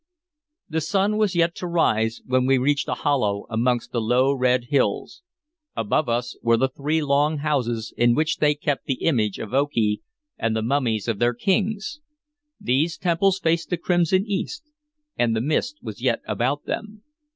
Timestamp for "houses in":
7.37-8.15